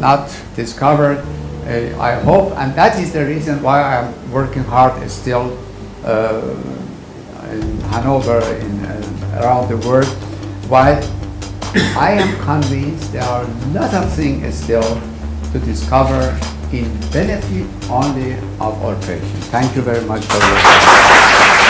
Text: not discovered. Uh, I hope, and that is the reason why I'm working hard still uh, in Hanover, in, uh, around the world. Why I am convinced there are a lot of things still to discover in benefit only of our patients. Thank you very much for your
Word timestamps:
not 0.00 0.34
discovered. 0.54 1.18
Uh, 1.66 1.98
I 2.00 2.14
hope, 2.20 2.56
and 2.58 2.74
that 2.74 2.98
is 2.98 3.12
the 3.12 3.24
reason 3.26 3.62
why 3.62 3.82
I'm 3.82 4.32
working 4.32 4.62
hard 4.64 4.94
still 5.10 5.58
uh, 6.04 6.54
in 7.50 7.80
Hanover, 7.90 8.40
in, 8.60 8.84
uh, 8.84 9.40
around 9.42 9.68
the 9.68 9.76
world. 9.88 10.06
Why 10.68 11.02
I 11.96 12.12
am 12.12 12.44
convinced 12.44 13.12
there 13.12 13.22
are 13.24 13.44
a 13.44 13.66
lot 13.72 13.92
of 13.94 14.12
things 14.12 14.54
still 14.54 15.00
to 15.52 15.58
discover 15.58 16.38
in 16.72 16.88
benefit 17.10 17.66
only 17.90 18.34
of 18.60 18.82
our 18.84 18.96
patients. 19.02 19.46
Thank 19.48 19.74
you 19.76 19.82
very 19.82 20.04
much 20.06 20.24
for 20.24 20.38
your 20.38 21.65